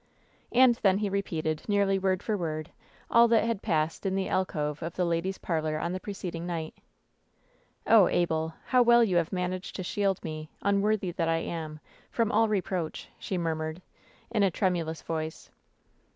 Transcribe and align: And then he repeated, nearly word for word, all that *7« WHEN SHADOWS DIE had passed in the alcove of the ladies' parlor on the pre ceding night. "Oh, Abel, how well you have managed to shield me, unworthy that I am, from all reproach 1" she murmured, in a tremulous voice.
And 0.51 0.73
then 0.81 0.97
he 0.97 1.11
repeated, 1.11 1.61
nearly 1.67 1.99
word 1.99 2.23
for 2.23 2.35
word, 2.35 2.71
all 3.11 3.27
that 3.27 3.35
*7« 3.43 3.43
WHEN 3.43 3.43
SHADOWS 3.43 3.47
DIE 3.47 3.47
had 3.49 3.61
passed 3.61 4.05
in 4.07 4.15
the 4.15 4.29
alcove 4.29 4.81
of 4.81 4.95
the 4.95 5.05
ladies' 5.05 5.37
parlor 5.37 5.77
on 5.77 5.93
the 5.93 5.99
pre 5.99 6.13
ceding 6.15 6.47
night. 6.47 6.73
"Oh, 7.85 8.07
Abel, 8.07 8.55
how 8.65 8.81
well 8.81 9.03
you 9.03 9.17
have 9.17 9.31
managed 9.31 9.75
to 9.75 9.83
shield 9.83 10.23
me, 10.23 10.49
unworthy 10.63 11.11
that 11.11 11.29
I 11.29 11.37
am, 11.37 11.79
from 12.09 12.31
all 12.31 12.49
reproach 12.49 13.09
1" 13.11 13.15
she 13.19 13.37
murmured, 13.37 13.79
in 14.31 14.41
a 14.41 14.49
tremulous 14.49 15.03
voice. 15.03 15.51